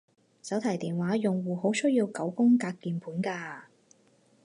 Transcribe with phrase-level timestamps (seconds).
[0.41, 3.65] 手提電話用戶好需要九宮格鍵盤㗎